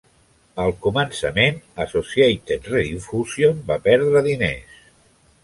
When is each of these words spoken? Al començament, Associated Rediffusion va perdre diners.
Al 0.61 0.71
començament, 0.85 1.59
Associated 1.85 2.71
Rediffusion 2.73 3.61
va 3.69 3.79
perdre 3.91 4.27
diners. 4.31 4.83